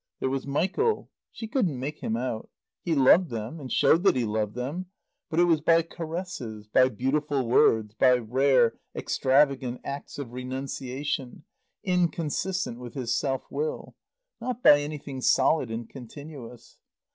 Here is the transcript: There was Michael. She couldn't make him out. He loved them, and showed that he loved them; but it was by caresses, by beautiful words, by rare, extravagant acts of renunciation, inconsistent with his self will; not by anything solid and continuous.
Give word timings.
There 0.19 0.31
was 0.31 0.47
Michael. 0.47 1.11
She 1.31 1.47
couldn't 1.47 1.79
make 1.79 1.99
him 1.99 2.17
out. 2.17 2.49
He 2.81 2.95
loved 2.95 3.29
them, 3.29 3.59
and 3.59 3.71
showed 3.71 4.01
that 4.01 4.15
he 4.15 4.25
loved 4.25 4.55
them; 4.55 4.87
but 5.29 5.39
it 5.39 5.43
was 5.43 5.61
by 5.61 5.83
caresses, 5.83 6.65
by 6.67 6.89
beautiful 6.89 7.47
words, 7.47 7.93
by 7.93 8.15
rare, 8.17 8.79
extravagant 8.95 9.79
acts 9.83 10.17
of 10.17 10.33
renunciation, 10.33 11.43
inconsistent 11.83 12.79
with 12.79 12.95
his 12.95 13.13
self 13.15 13.43
will; 13.51 13.95
not 14.39 14.63
by 14.63 14.81
anything 14.81 15.21
solid 15.21 15.69
and 15.69 15.87
continuous. 15.87 16.79